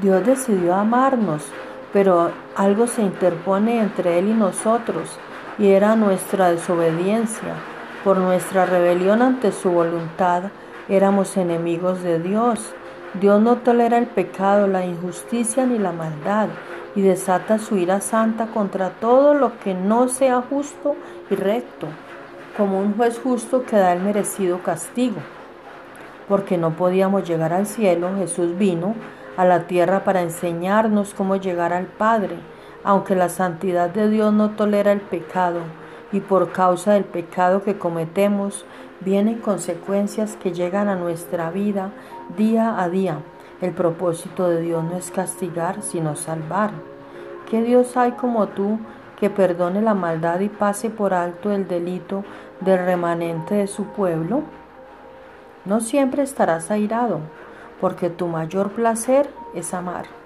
[0.00, 1.44] Dios decidió amarnos,
[1.92, 5.18] pero algo se interpone entre Él y nosotros,
[5.58, 7.54] y era nuestra desobediencia.
[8.02, 10.44] Por nuestra rebelión ante su voluntad,
[10.88, 12.72] éramos enemigos de Dios.
[13.20, 16.48] Dios no tolera el pecado, la injusticia ni la maldad,
[16.94, 20.96] y desata su ira santa contra todo lo que no sea justo
[21.30, 21.86] y recto,
[22.56, 25.18] como un juez justo que da el merecido castigo.
[26.28, 28.94] Porque no podíamos llegar al cielo, Jesús vino
[29.36, 32.36] a la tierra para enseñarnos cómo llegar al Padre,
[32.84, 35.60] aunque la santidad de Dios no tolera el pecado,
[36.12, 38.64] y por causa del pecado que cometemos
[39.00, 41.90] vienen consecuencias que llegan a nuestra vida
[42.36, 43.18] día a día.
[43.60, 46.72] El propósito de Dios no es castigar, sino salvar.
[47.48, 48.78] ¿Qué Dios hay como tú
[49.18, 52.24] que perdone la maldad y pase por alto el delito
[52.60, 54.42] del remanente de su pueblo?
[55.64, 57.20] No siempre estarás airado,
[57.82, 60.21] porque tu mayor placer es amar.